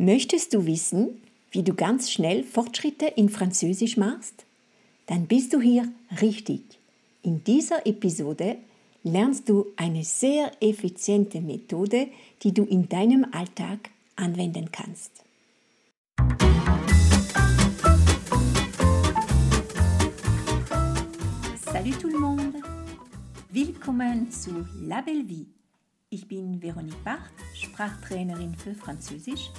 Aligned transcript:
Möchtest 0.00 0.54
du 0.54 0.64
wissen, 0.64 1.20
wie 1.50 1.64
du 1.64 1.74
ganz 1.74 2.12
schnell 2.12 2.44
Fortschritte 2.44 3.06
in 3.06 3.28
Französisch 3.28 3.96
machst? 3.96 4.46
Dann 5.06 5.26
bist 5.26 5.52
du 5.52 5.60
hier 5.60 5.88
richtig. 6.20 6.60
In 7.22 7.42
dieser 7.42 7.84
Episode 7.84 8.58
lernst 9.02 9.48
du 9.48 9.66
eine 9.74 10.04
sehr 10.04 10.52
effiziente 10.60 11.40
Methode, 11.40 12.06
die 12.44 12.54
du 12.54 12.62
in 12.62 12.88
deinem 12.88 13.26
Alltag 13.32 13.90
anwenden 14.14 14.70
kannst. 14.70 15.10
Salut 21.72 22.00
tout 22.00 22.12
le 22.12 22.20
monde! 22.20 22.60
Willkommen 23.50 24.30
zu 24.30 24.64
La 24.80 25.00
Belle 25.00 25.24
Vie. 25.24 25.48
Ich 26.10 26.28
bin 26.28 26.62
Veronique 26.62 27.02
Barth, 27.02 27.32
Sprachtrainerin 27.52 28.54
für 28.54 28.76
Französisch 28.76 29.50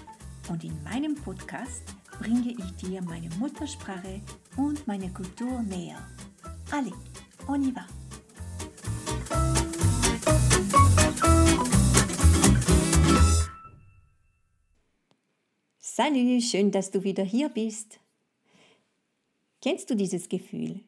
und 0.49 0.63
in 0.63 0.83
meinem 0.83 1.15
Podcast 1.15 1.83
bringe 2.19 2.51
ich 2.51 2.71
dir 2.81 3.01
meine 3.01 3.29
Muttersprache 3.37 4.21
und 4.57 4.85
meine 4.87 5.09
Kultur 5.09 5.61
näher. 5.61 6.05
Allez, 6.71 6.93
on 7.47 7.63
y 7.63 7.75
va! 7.75 7.85
Salut, 15.79 16.43
schön, 16.43 16.71
dass 16.71 16.91
du 16.91 17.03
wieder 17.03 17.23
hier 17.23 17.49
bist. 17.49 17.99
Kennst 19.61 19.89
du 19.89 19.95
dieses 19.95 20.29
Gefühl? 20.29 20.81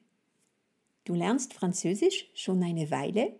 Du 1.03 1.13
lernst 1.13 1.53
Französisch 1.53 2.29
schon 2.33 2.63
eine 2.63 2.89
Weile 2.89 3.35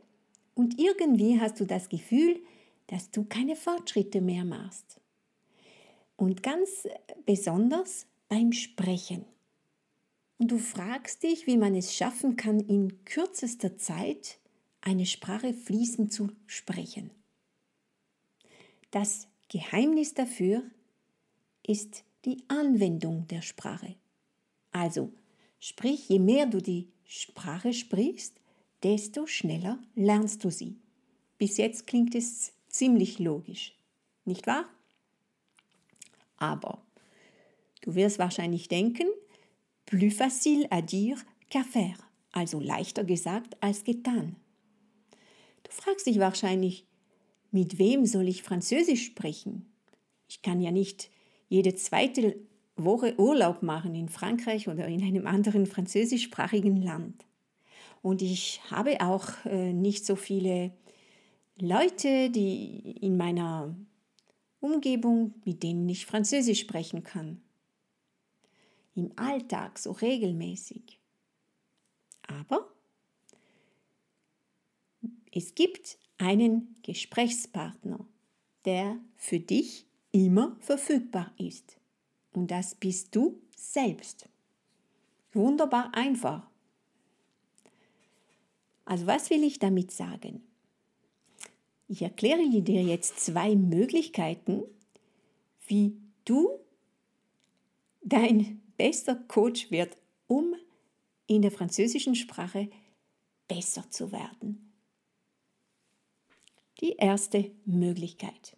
und 0.53 0.78
irgendwie 0.78 1.40
hast 1.40 1.59
du 1.59 1.66
das 1.66 1.90
Gefühl, 1.90 2.42
dass 2.88 3.09
du 3.09 3.23
keine 3.23 3.56
Fortschritte 3.56 4.20
mehr 4.20 4.44
machst 4.44 5.01
und 6.21 6.43
ganz 6.43 6.88
besonders 7.25 8.05
beim 8.30 8.53
Sprechen. 8.53 9.25
Und 10.38 10.52
du 10.52 10.59
fragst 10.59 11.23
dich, 11.23 11.47
wie 11.47 11.58
man 11.58 11.73
es 11.73 11.95
schaffen 11.95 12.36
kann, 12.36 12.59
in 12.59 13.03
kürzester 13.05 13.75
Zeit 13.78 14.38
eine 14.81 15.08
Sprache 15.08 15.52
fließend 15.53 16.13
zu 16.13 16.30
sprechen. 16.45 17.09
Das 18.91 19.28
Geheimnis 19.50 20.13
dafür 20.13 20.61
ist 21.66 22.03
die 22.25 22.44
Anwendung 22.50 23.25
der 23.28 23.41
Sprache. 23.41 23.95
Also, 24.72 25.11
sprich, 25.59 26.08
je 26.08 26.19
mehr 26.19 26.45
du 26.45 26.61
die 26.61 26.91
Sprache 27.03 27.73
sprichst, 27.73 28.39
desto 28.83 29.25
schneller 29.25 29.80
lernst 29.95 30.44
du 30.44 30.52
sie. 30.52 30.80
Bis 31.39 31.58
jetzt 31.58 31.88
klingt 31.88 32.13
es 32.13 32.53
ziemlich 32.67 33.17
logisch, 33.17 33.75
nicht 34.23 34.45
wahr? 34.45 34.69
Aber 36.42 36.81
du 37.81 37.94
wirst 37.94 38.17
wahrscheinlich 38.17 38.67
denken, 38.67 39.08
plus 39.86 40.16
facile 40.16 40.67
à 40.72 40.81
dire 40.81 41.20
qu'à 41.52 41.64
faire, 41.64 42.00
also 42.31 42.59
leichter 42.59 43.03
gesagt 43.03 43.56
als 43.61 43.84
getan. 43.84 44.36
Du 45.62 45.69
fragst 45.69 46.08
dich 46.08 46.17
wahrscheinlich, 46.17 46.88
mit 47.52 47.78
wem 47.78 48.08
soll 48.08 48.28
ich 48.28 48.42
Französisch 48.42 49.06
sprechen? 49.06 49.72
Ich 50.28 50.42
kann 50.42 50.62
ja 50.62 50.72
nicht 50.72 51.12
jede 51.47 51.75
zweite 51.75 52.36
Woche 52.75 53.19
Urlaub 53.19 53.62
machen 53.62 53.94
in 53.94 54.09
Frankreich 54.09 54.67
oder 54.67 54.88
in 54.88 55.03
einem 55.03 55.28
anderen 55.28 55.67
französischsprachigen 55.67 56.81
Land. 56.81 57.23
Und 58.02 58.23
ich 58.23 58.62
habe 58.72 59.00
auch 59.02 59.30
äh, 59.45 59.73
nicht 59.73 60.08
so 60.08 60.16
viele 60.16 60.72
Leute, 61.59 62.31
die 62.31 62.97
in 63.02 63.16
meiner 63.16 63.75
Umgebung, 64.62 65.34
mit 65.44 65.64
denen 65.64 65.90
ich 65.90 66.06
Französisch 66.06 66.62
sprechen 66.62 67.04
kann. 67.04 67.42
Im 68.95 69.12
Alltag 69.18 69.80
so 69.80 69.92
regelmäßig. 69.92 71.00
Aber 72.28 72.72
es 75.34 75.56
gibt 75.56 75.97
einen 76.18 76.75
Gesprächspartner, 76.84 78.06
der 78.66 79.00
für 79.16 79.40
dich 79.40 79.85
immer 80.12 80.56
verfügbar 80.59 81.34
ist. 81.38 81.78
Und 82.34 82.52
das 82.52 82.75
bist 82.75 83.16
du 83.16 83.41
selbst. 83.56 84.30
Wunderbar 85.34 85.94
einfach. 85.94 86.47
Also 88.85 89.08
was 89.08 89.30
will 89.30 89.44
ich 89.44 89.58
damit 89.59 89.91
sagen? 89.91 90.44
Ich 91.91 92.02
erkläre 92.03 92.47
dir 92.47 92.84
jetzt 92.84 93.19
zwei 93.19 93.53
Möglichkeiten, 93.53 94.63
wie 95.68 95.97
du 96.24 96.57
dein 98.02 98.62
bester 98.78 99.16
Coach 99.16 99.72
wird, 99.72 99.97
um 100.28 100.56
in 101.28 101.41
der 101.41 101.52
französischen 101.52 102.16
Sprache 102.16 102.69
besser 103.50 103.90
zu 103.90 104.13
werden. 104.13 104.72
Die 106.79 106.94
erste 106.94 107.52
Möglichkeit. 107.66 108.56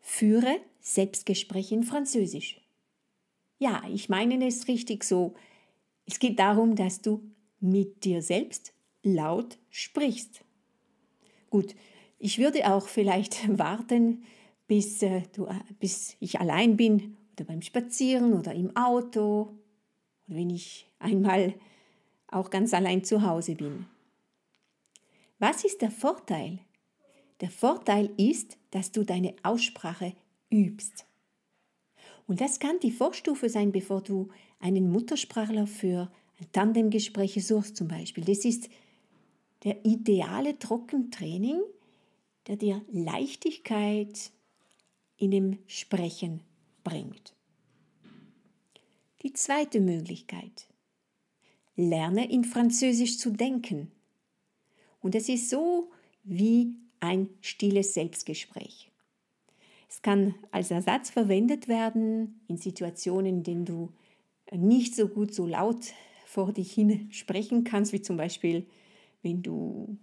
Führe 0.00 0.58
Selbstgespräche 0.80 1.74
in 1.74 1.82
Französisch. 1.82 2.58
Ja, 3.58 3.82
ich 3.92 4.08
meine 4.08 4.46
es 4.46 4.66
richtig 4.66 5.04
so. 5.04 5.34
Es 6.06 6.20
geht 6.20 6.38
darum, 6.38 6.74
dass 6.74 7.02
du 7.02 7.20
mit 7.60 8.02
dir 8.06 8.22
selbst 8.22 8.72
laut 9.02 9.58
sprichst. 9.68 10.45
Gut, 11.56 11.74
ich 12.18 12.36
würde 12.38 12.70
auch 12.70 12.86
vielleicht 12.86 13.48
warten, 13.58 14.24
bis, 14.66 15.02
äh, 15.02 15.22
du, 15.34 15.46
äh, 15.46 15.54
bis 15.80 16.14
ich 16.20 16.38
allein 16.38 16.76
bin 16.76 17.16
oder 17.32 17.46
beim 17.46 17.62
Spazieren 17.62 18.34
oder 18.34 18.52
im 18.52 18.76
Auto 18.76 19.48
oder 20.28 20.36
wenn 20.36 20.50
ich 20.50 20.86
einmal 20.98 21.54
auch 22.28 22.50
ganz 22.50 22.74
allein 22.74 23.04
zu 23.04 23.22
Hause 23.22 23.54
bin. 23.54 23.86
Was 25.38 25.64
ist 25.64 25.80
der 25.80 25.90
Vorteil? 25.90 26.58
Der 27.40 27.48
Vorteil 27.48 28.10
ist, 28.18 28.58
dass 28.70 28.92
du 28.92 29.02
deine 29.02 29.34
Aussprache 29.42 30.12
übst. 30.50 31.06
Und 32.26 32.42
das 32.42 32.58
kann 32.58 32.80
die 32.80 32.92
Vorstufe 32.92 33.48
sein, 33.48 33.72
bevor 33.72 34.02
du 34.02 34.28
einen 34.60 34.92
Muttersprachler 34.92 35.66
für 35.66 36.12
ein 36.38 36.52
Tandemgespräch 36.52 37.42
suchst 37.46 37.78
zum 37.78 37.88
Beispiel. 37.88 38.26
Das 38.26 38.44
ist 38.44 38.68
der 39.66 39.84
ideale 39.84 40.60
Trockentraining, 40.60 41.60
der 42.46 42.54
dir 42.54 42.82
Leichtigkeit 42.92 44.30
in 45.16 45.32
dem 45.32 45.58
Sprechen 45.66 46.40
bringt. 46.84 47.34
Die 49.22 49.32
zweite 49.32 49.80
Möglichkeit. 49.80 50.68
Lerne 51.74 52.30
in 52.30 52.44
Französisch 52.44 53.18
zu 53.18 53.30
denken. 53.32 53.90
Und 55.00 55.16
es 55.16 55.28
ist 55.28 55.50
so 55.50 55.90
wie 56.22 56.76
ein 57.00 57.28
stilles 57.40 57.92
Selbstgespräch. 57.92 58.92
Es 59.88 60.00
kann 60.00 60.36
als 60.52 60.70
Ersatz 60.70 61.10
verwendet 61.10 61.66
werden 61.66 62.40
in 62.46 62.56
Situationen, 62.56 63.38
in 63.38 63.42
denen 63.42 63.64
du 63.64 63.92
nicht 64.52 64.94
so 64.94 65.08
gut 65.08 65.34
so 65.34 65.44
laut 65.44 65.92
vor 66.24 66.52
dich 66.52 66.72
hin 66.72 67.08
sprechen 67.10 67.64
kannst, 67.64 67.92
wie 67.92 68.00
zum 68.00 68.16
Beispiel 68.16 68.64
wenn 69.26 69.42
du 69.42 69.98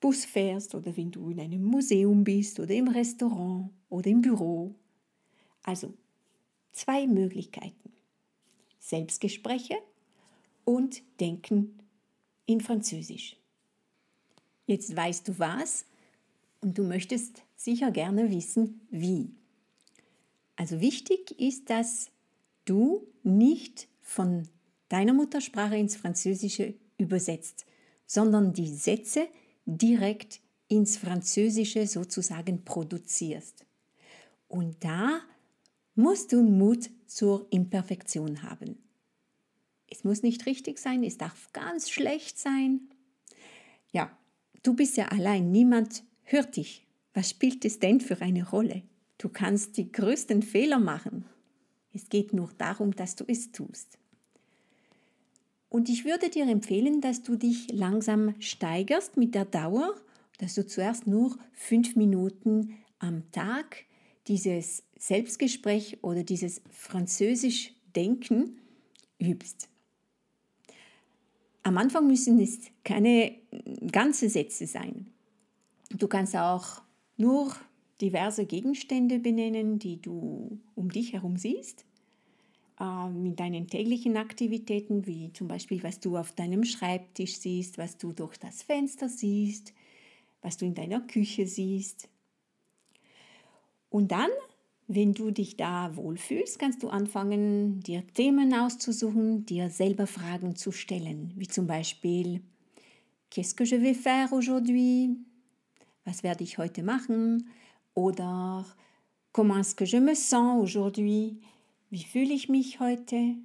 Bus 0.00 0.24
fährst 0.24 0.74
oder 0.74 0.96
wenn 0.96 1.12
du 1.12 1.30
in 1.30 1.38
einem 1.38 1.62
Museum 1.62 2.24
bist 2.24 2.58
oder 2.58 2.74
im 2.74 2.88
Restaurant 2.88 3.70
oder 3.88 4.10
im 4.10 4.20
Büro. 4.20 4.74
Also 5.62 5.94
zwei 6.72 7.06
Möglichkeiten. 7.06 7.92
Selbstgespräche 8.80 9.76
und 10.64 11.02
Denken 11.20 11.78
in 12.46 12.60
Französisch. 12.60 13.36
Jetzt 14.66 14.96
weißt 14.96 15.28
du 15.28 15.38
was 15.38 15.86
und 16.60 16.76
du 16.76 16.82
möchtest 16.82 17.42
sicher 17.54 17.92
gerne 17.92 18.30
wissen, 18.30 18.80
wie. 18.90 19.30
Also 20.56 20.80
wichtig 20.80 21.38
ist, 21.38 21.70
dass 21.70 22.10
du 22.64 23.06
nicht 23.22 23.86
von 24.02 24.48
deiner 24.88 25.14
Muttersprache 25.14 25.76
ins 25.76 25.94
Französische 25.94 26.74
übersetzt, 26.98 27.64
sondern 28.06 28.52
die 28.52 28.72
Sätze 28.74 29.28
direkt 29.64 30.40
ins 30.68 30.96
Französische 30.96 31.86
sozusagen 31.86 32.64
produzierst. 32.64 33.64
Und 34.48 34.82
da 34.84 35.20
musst 35.94 36.32
du 36.32 36.42
Mut 36.42 36.90
zur 37.06 37.46
Imperfektion 37.50 38.42
haben. 38.42 38.78
Es 39.88 40.04
muss 40.04 40.22
nicht 40.22 40.46
richtig 40.46 40.78
sein, 40.78 41.04
es 41.04 41.18
darf 41.18 41.52
ganz 41.52 41.90
schlecht 41.90 42.38
sein. 42.38 42.80
Ja, 43.92 44.16
du 44.62 44.74
bist 44.74 44.96
ja 44.96 45.08
allein, 45.08 45.50
niemand 45.50 46.04
hört 46.22 46.56
dich. 46.56 46.86
Was 47.14 47.30
spielt 47.30 47.64
es 47.64 47.78
denn 47.78 48.00
für 48.00 48.20
eine 48.20 48.48
Rolle? 48.48 48.82
Du 49.18 49.28
kannst 49.28 49.76
die 49.78 49.90
größten 49.90 50.42
Fehler 50.42 50.78
machen. 50.78 51.24
Es 51.92 52.08
geht 52.08 52.34
nur 52.34 52.50
darum, 52.58 52.94
dass 52.94 53.16
du 53.16 53.24
es 53.26 53.52
tust. 53.52 53.98
Und 55.68 55.88
ich 55.88 56.04
würde 56.04 56.30
dir 56.30 56.46
empfehlen, 56.46 57.00
dass 57.00 57.22
du 57.22 57.36
dich 57.36 57.72
langsam 57.72 58.34
steigerst 58.40 59.16
mit 59.16 59.34
der 59.34 59.44
Dauer, 59.44 59.94
dass 60.38 60.54
du 60.54 60.66
zuerst 60.66 61.06
nur 61.06 61.36
fünf 61.52 61.96
Minuten 61.96 62.74
am 62.98 63.30
Tag 63.32 63.84
dieses 64.28 64.84
Selbstgespräch 64.98 66.02
oder 66.02 66.22
dieses 66.22 66.62
Französisch 66.70 67.74
Denken 67.94 68.58
übst. 69.18 69.68
Am 71.62 71.78
Anfang 71.78 72.06
müssen 72.06 72.38
es 72.38 72.60
keine 72.84 73.34
ganze 73.90 74.28
Sätze 74.28 74.66
sein. 74.66 75.06
Du 75.90 76.06
kannst 76.06 76.36
auch 76.36 76.82
nur 77.16 77.54
diverse 78.00 78.46
Gegenstände 78.46 79.18
benennen, 79.18 79.78
die 79.78 80.00
du 80.00 80.60
um 80.74 80.90
dich 80.90 81.12
herum 81.12 81.36
siehst, 81.36 81.84
mit 82.78 83.40
deinen 83.40 83.68
täglichen 83.68 84.16
Aktivitäten, 84.16 85.06
wie 85.06 85.32
zum 85.32 85.48
Beispiel, 85.48 85.82
was 85.82 86.00
du 86.00 86.16
auf 86.16 86.32
deinem 86.32 86.64
Schreibtisch 86.64 87.38
siehst, 87.38 87.78
was 87.78 87.96
du 87.96 88.12
durch 88.12 88.36
das 88.36 88.62
Fenster 88.62 89.08
siehst, 89.08 89.72
was 90.42 90.56
du 90.56 90.66
in 90.66 90.74
deiner 90.74 91.00
Küche 91.00 91.46
siehst. 91.46 92.08
Und 93.88 94.12
dann, 94.12 94.28
wenn 94.88 95.14
du 95.14 95.30
dich 95.30 95.56
da 95.56 95.96
wohlfühlst, 95.96 96.58
kannst 96.58 96.82
du 96.82 96.88
anfangen, 96.88 97.80
dir 97.80 98.06
Themen 98.14 98.52
auszusuchen, 98.52 99.46
dir 99.46 99.70
selber 99.70 100.06
Fragen 100.06 100.54
zu 100.54 100.70
stellen, 100.70 101.32
wie 101.36 101.48
zum 101.48 101.66
Beispiel, 101.66 102.42
Qu'est-ce 103.28 103.56
que 103.56 103.64
je 103.64 103.76
vais 103.82 103.94
faire 103.94 104.32
aujourd'hui? 104.32 105.16
Was 106.04 106.22
werde 106.22 106.44
ich 106.44 106.58
heute 106.58 106.84
machen? 106.84 107.50
Oder 107.94 108.64
Comment 109.36 109.58
est-ce 109.58 109.74
que 109.74 109.84
je 109.84 109.98
me 109.98 110.14
sens 110.14 110.62
aujourd'hui? 110.62 111.38
Wie 111.90 112.04
fühle 112.04 112.34
ich 112.34 112.48
mich 112.48 112.80
heute? 112.80 113.36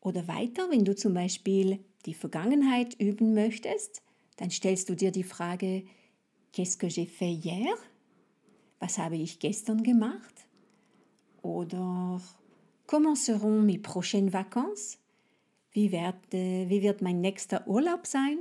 Oder 0.00 0.28
weiter, 0.28 0.70
wenn 0.70 0.84
du 0.84 0.94
zum 0.94 1.14
Beispiel 1.14 1.78
die 2.06 2.14
Vergangenheit 2.14 2.94
üben 3.00 3.34
möchtest, 3.34 4.02
dann 4.36 4.50
stellst 4.50 4.88
du 4.88 4.94
dir 4.94 5.10
die 5.10 5.24
Frage, 5.24 5.84
Qu'est-ce 6.52 6.76
que 6.76 6.88
j'ai 6.88 7.06
fait 7.06 7.32
hier? 7.32 7.76
Was 8.80 8.98
habe 8.98 9.16
ich 9.16 9.38
gestern 9.38 9.82
gemacht? 9.82 10.46
Oder 11.42 12.20
Comment 12.86 13.16
seront 13.16 13.64
mes 13.64 13.78
prochaines 13.78 14.32
vacances? 14.32 14.98
Wie 15.72 15.92
wird, 15.92 16.32
wie 16.32 16.82
wird 16.82 17.02
mein 17.02 17.20
nächster 17.20 17.66
Urlaub 17.68 18.06
sein? 18.06 18.40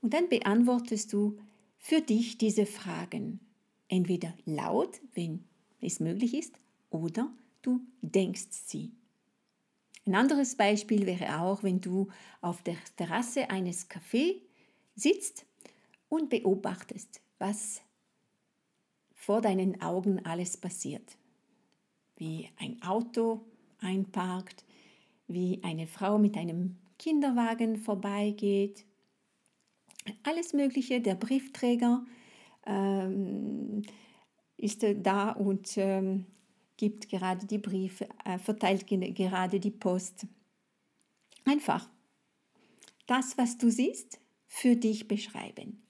Und 0.00 0.14
dann 0.14 0.30
beantwortest 0.30 1.12
du 1.12 1.36
für 1.76 2.00
dich 2.00 2.38
diese 2.38 2.64
Fragen. 2.64 3.40
Entweder 3.88 4.32
laut, 4.46 5.00
wenn 5.12 5.44
es 5.82 6.00
möglich 6.00 6.32
ist, 6.32 6.54
oder 6.88 7.30
du 7.64 7.80
denkst 8.02 8.48
sie. 8.50 8.92
Ein 10.06 10.14
anderes 10.14 10.56
Beispiel 10.56 11.06
wäre 11.06 11.40
auch, 11.40 11.62
wenn 11.62 11.80
du 11.80 12.08
auf 12.40 12.62
der 12.62 12.76
Terrasse 12.96 13.48
eines 13.50 13.88
Cafés 13.88 14.42
sitzt 14.94 15.46
und 16.08 16.28
beobachtest, 16.28 17.22
was 17.38 17.80
vor 19.14 19.40
deinen 19.40 19.80
Augen 19.80 20.24
alles 20.26 20.56
passiert. 20.58 21.16
Wie 22.16 22.50
ein 22.58 22.82
Auto 22.82 23.46
einparkt, 23.80 24.64
wie 25.26 25.60
eine 25.62 25.86
Frau 25.86 26.18
mit 26.18 26.36
einem 26.36 26.76
Kinderwagen 26.98 27.78
vorbeigeht, 27.78 28.84
alles 30.22 30.52
Mögliche, 30.52 31.00
der 31.00 31.14
Briefträger 31.14 32.04
ähm, 32.66 33.82
ist 34.58 34.84
da 35.02 35.30
und 35.30 35.76
ähm, 35.76 36.26
gibt 36.84 37.08
gerade 37.08 37.46
die 37.46 37.56
Briefe, 37.56 38.06
äh, 38.26 38.38
verteilt 38.38 38.86
gerade 38.86 39.58
die 39.58 39.70
Post. 39.70 40.26
Einfach 41.46 41.88
das, 43.06 43.38
was 43.38 43.56
du 43.56 43.70
siehst, 43.70 44.20
für 44.46 44.76
dich 44.76 45.08
beschreiben. 45.08 45.82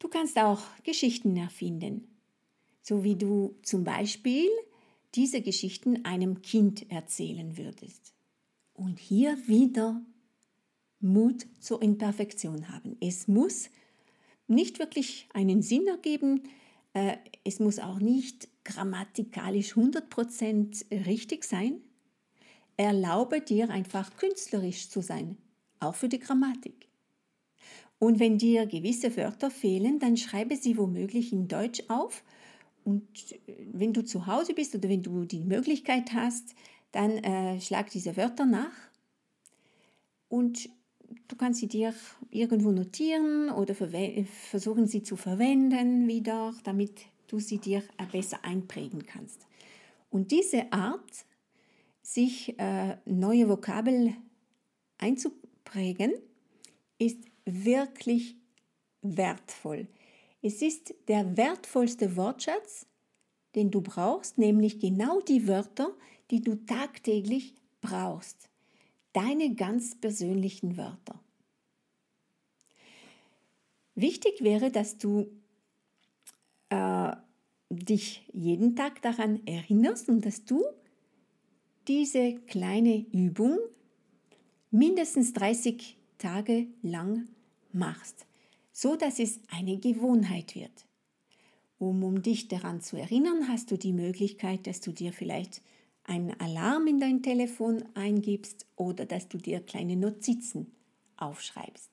Du 0.00 0.08
kannst 0.08 0.36
auch 0.36 0.62
Geschichten 0.82 1.36
erfinden, 1.36 2.08
so 2.82 3.04
wie 3.04 3.14
du 3.14 3.56
zum 3.62 3.84
Beispiel 3.84 4.48
diese 5.14 5.42
Geschichten 5.42 6.04
einem 6.04 6.42
Kind 6.42 6.90
erzählen 6.90 7.56
würdest. 7.56 8.14
Und 8.74 8.98
hier 8.98 9.38
wieder 9.46 10.04
Mut 10.98 11.46
zur 11.60 11.82
Imperfektion 11.82 12.68
haben. 12.68 12.96
Es 13.00 13.28
muss 13.28 13.70
nicht 14.48 14.80
wirklich 14.80 15.28
einen 15.34 15.62
Sinn 15.62 15.86
ergeben, 15.86 16.42
es 16.92 17.60
muss 17.60 17.78
auch 17.78 17.98
nicht 17.98 18.48
grammatikalisch 18.64 19.74
100% 19.74 21.06
richtig 21.06 21.44
sein. 21.44 21.80
Erlaube 22.76 23.40
dir 23.40 23.70
einfach 23.70 24.16
künstlerisch 24.16 24.88
zu 24.88 25.00
sein, 25.00 25.36
auch 25.80 25.94
für 25.94 26.08
die 26.08 26.18
Grammatik. 26.18 26.88
Und 27.98 28.20
wenn 28.20 28.38
dir 28.38 28.66
gewisse 28.66 29.16
Wörter 29.16 29.50
fehlen, 29.50 29.98
dann 29.98 30.16
schreibe 30.16 30.56
sie 30.56 30.78
womöglich 30.78 31.32
in 31.32 31.48
Deutsch 31.48 31.82
auf. 31.88 32.22
Und 32.84 33.36
wenn 33.72 33.92
du 33.92 34.04
zu 34.04 34.26
Hause 34.26 34.54
bist 34.54 34.74
oder 34.74 34.88
wenn 34.88 35.02
du 35.02 35.24
die 35.24 35.40
Möglichkeit 35.44 36.12
hast, 36.12 36.54
dann 36.92 37.18
äh, 37.18 37.60
schlag 37.60 37.90
diese 37.90 38.16
Wörter 38.16 38.46
nach. 38.46 38.72
Und 40.28 40.70
du 41.28 41.36
kannst 41.36 41.60
sie 41.60 41.68
dir 41.68 41.94
irgendwo 42.30 42.70
notieren 42.70 43.50
oder 43.50 43.74
versuchen 43.74 44.86
sie 44.86 45.02
zu 45.02 45.16
verwenden 45.16 46.06
wieder, 46.08 46.54
damit 46.64 47.06
du 47.26 47.38
sie 47.38 47.58
dir 47.58 47.82
äh, 47.98 48.06
besser 48.10 48.44
einprägen 48.44 49.06
kannst. 49.06 49.46
Und 50.10 50.30
diese 50.30 50.72
Art, 50.72 51.26
sich 52.02 52.58
äh, 52.58 52.96
neue 53.04 53.48
Vokabel 53.48 54.14
einzuprägen, 54.96 56.14
ist 56.98 57.18
wirklich 57.44 58.36
wertvoll. 59.02 59.88
Es 60.40 60.62
ist 60.62 60.94
der 61.08 61.36
wertvollste 61.36 62.16
Wortschatz, 62.16 62.86
den 63.54 63.70
du 63.70 63.80
brauchst, 63.80 64.38
nämlich 64.38 64.78
genau 64.80 65.20
die 65.20 65.46
Wörter, 65.46 65.94
die 66.30 66.40
du 66.40 66.54
tagtäglich 66.54 67.54
brauchst. 67.80 68.47
Deine 69.12 69.54
ganz 69.54 69.94
persönlichen 69.94 70.76
Wörter. 70.76 71.20
Wichtig 73.94 74.42
wäre, 74.42 74.70
dass 74.70 74.98
du 74.98 75.26
äh, 76.68 77.16
dich 77.70 78.28
jeden 78.32 78.76
Tag 78.76 79.02
daran 79.02 79.44
erinnerst 79.46 80.08
und 80.08 80.24
dass 80.24 80.44
du 80.44 80.64
diese 81.88 82.34
kleine 82.46 83.06
Übung 83.12 83.58
mindestens 84.70 85.32
30 85.32 85.96
Tage 86.18 86.66
lang 86.82 87.28
machst, 87.72 88.26
so 88.72 88.96
dass 88.96 89.18
es 89.18 89.40
eine 89.48 89.78
Gewohnheit 89.78 90.54
wird. 90.54 90.86
Um, 91.78 92.02
um 92.02 92.22
dich 92.22 92.48
daran 92.48 92.80
zu 92.80 92.96
erinnern, 92.96 93.48
hast 93.48 93.70
du 93.70 93.76
die 93.76 93.92
Möglichkeit, 93.92 94.66
dass 94.66 94.80
du 94.80 94.92
dir 94.92 95.12
vielleicht 95.12 95.62
einen 96.08 96.38
Alarm 96.40 96.86
in 96.86 97.00
dein 97.00 97.22
Telefon 97.22 97.84
eingibst 97.94 98.66
oder 98.76 99.04
dass 99.04 99.28
du 99.28 99.38
dir 99.38 99.60
kleine 99.60 99.96
Notizen 99.96 100.72
aufschreibst. 101.16 101.90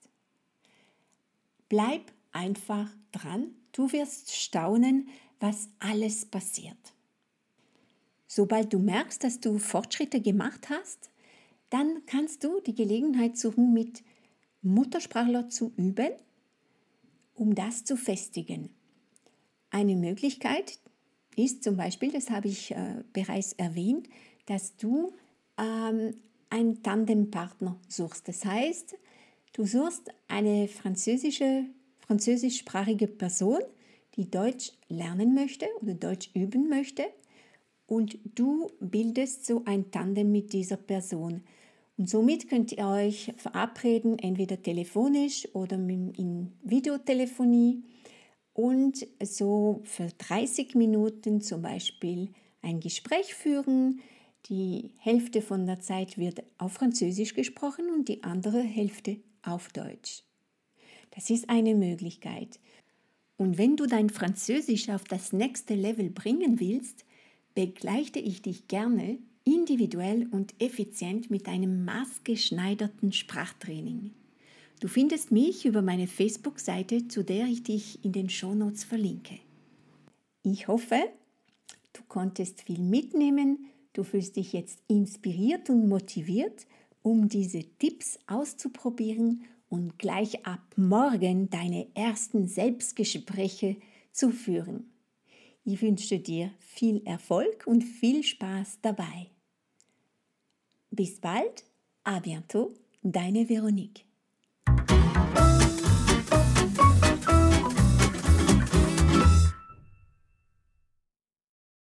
Bleib 1.67 2.11
einfach 2.31 2.89
dran, 3.11 3.55
du 3.71 3.91
wirst 3.91 4.33
staunen, 4.33 5.09
was 5.39 5.69
alles 5.79 6.25
passiert. 6.25 6.93
Sobald 8.27 8.73
du 8.73 8.79
merkst, 8.79 9.23
dass 9.23 9.39
du 9.39 9.59
Fortschritte 9.59 10.21
gemacht 10.21 10.69
hast, 10.69 11.09
dann 11.69 12.05
kannst 12.05 12.43
du 12.43 12.59
die 12.61 12.75
Gelegenheit 12.75 13.37
suchen, 13.37 13.73
mit 13.73 14.03
Muttersprachler 14.61 15.49
zu 15.49 15.73
üben, 15.77 16.11
um 17.33 17.53
das 17.53 17.83
zu 17.83 17.97
festigen. 17.97 18.69
Eine 19.69 19.95
Möglichkeit 19.95 20.79
ist 21.35 21.63
zum 21.63 21.77
Beispiel, 21.77 22.11
das 22.11 22.29
habe 22.29 22.47
ich 22.47 22.71
äh, 22.71 23.03
bereits 23.13 23.53
erwähnt, 23.53 24.07
dass 24.45 24.75
du 24.77 25.13
ähm, 25.57 26.13
einen 26.49 26.81
Tandempartner 26.83 27.77
suchst. 27.87 28.27
Das 28.27 28.45
heißt, 28.45 28.95
du 29.53 29.65
suchst 29.65 30.11
eine 30.27 30.67
französische, 30.67 31.65
französischsprachige 31.99 33.07
Person, 33.07 33.59
die 34.15 34.29
Deutsch 34.29 34.71
lernen 34.87 35.33
möchte 35.33 35.65
oder 35.81 35.93
Deutsch 35.93 36.29
üben 36.33 36.69
möchte 36.69 37.03
und 37.87 38.17
du 38.23 38.71
bildest 38.79 39.45
so 39.45 39.63
ein 39.65 39.91
Tandem 39.91 40.31
mit 40.31 40.53
dieser 40.53 40.77
Person. 40.77 41.43
Und 41.97 42.09
somit 42.09 42.49
könnt 42.49 42.71
ihr 42.71 42.87
euch 42.87 43.33
verabreden, 43.37 44.19
entweder 44.19 44.61
telefonisch 44.61 45.47
oder 45.53 45.77
in 45.77 46.51
Videotelefonie 46.63 47.83
und 48.55 49.05
so 49.21 49.81
für 49.83 50.07
30 50.17 50.75
Minuten 50.75 51.41
zum 51.41 51.61
Beispiel 51.61 52.29
ein 52.61 52.79
Gespräch 52.79 53.35
führen. 53.35 53.99
Die 54.47 54.91
Hälfte 54.97 55.41
von 55.41 55.65
der 55.65 55.81
Zeit 55.81 56.17
wird 56.17 56.41
auf 56.57 56.73
Französisch 56.73 57.33
gesprochen 57.33 57.89
und 57.89 58.07
die 58.07 58.23
andere 58.23 58.61
Hälfte 58.61 59.17
auf 59.43 59.67
Deutsch. 59.73 60.23
Das 61.11 61.29
ist 61.29 61.49
eine 61.49 61.75
Möglichkeit. 61.75 62.59
Und 63.37 63.57
wenn 63.57 63.75
du 63.75 63.87
dein 63.87 64.09
Französisch 64.09 64.89
auf 64.89 65.03
das 65.03 65.33
nächste 65.33 65.75
Level 65.75 66.09
bringen 66.09 66.59
willst, 66.61 67.05
begleite 67.55 68.19
ich 68.19 68.41
dich 68.41 68.69
gerne 68.69 69.19
individuell 69.43 70.27
und 70.31 70.55
effizient 70.61 71.29
mit 71.29 71.47
einem 71.49 71.83
maßgeschneiderten 71.83 73.11
Sprachtraining. 73.11 74.11
Du 74.79 74.87
findest 74.87 75.31
mich 75.31 75.65
über 75.65 75.81
meine 75.81 76.07
Facebook-Seite, 76.07 77.07
zu 77.07 77.23
der 77.23 77.47
ich 77.47 77.63
dich 77.63 78.03
in 78.03 78.11
den 78.11 78.29
Shownotes 78.29 78.83
verlinke. 78.83 79.39
Ich 80.43 80.67
hoffe, 80.67 81.09
konntest 82.15 82.61
viel 82.61 82.79
mitnehmen, 82.79 83.65
du 83.91 84.03
fühlst 84.03 84.37
dich 84.37 84.53
jetzt 84.53 84.79
inspiriert 84.87 85.69
und 85.69 85.89
motiviert, 85.89 86.65
um 87.01 87.27
diese 87.27 87.59
Tipps 87.77 88.17
auszuprobieren 88.25 89.43
und 89.67 89.99
gleich 89.99 90.45
ab 90.45 90.61
morgen 90.77 91.49
deine 91.49 91.87
ersten 91.93 92.47
Selbstgespräche 92.47 93.75
zu 94.13 94.31
führen. 94.31 94.91
Ich 95.65 95.81
wünsche 95.81 96.19
dir 96.19 96.51
viel 96.59 97.01
Erfolg 97.05 97.67
und 97.67 97.81
viel 97.81 98.23
Spaß 98.23 98.79
dabei. 98.81 99.29
Bis 100.89 101.19
bald, 101.19 101.65
à 102.05 102.21
bientôt, 102.21 102.71
deine 103.03 103.49
Veronique. 103.49 104.04